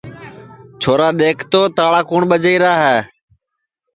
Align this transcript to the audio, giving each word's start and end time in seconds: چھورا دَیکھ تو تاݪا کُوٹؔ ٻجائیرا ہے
چھورا 0.81 1.09
دَیکھ 1.21 1.41
تو 1.51 1.61
تاݪا 1.75 2.01
کُوٹؔ 2.09 2.23
ٻجائیرا 2.29 2.73
ہے 2.83 2.97